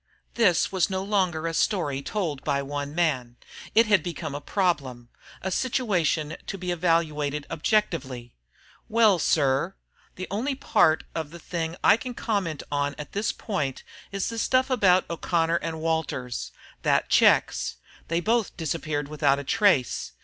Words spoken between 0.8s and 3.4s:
no longer a story told by one man;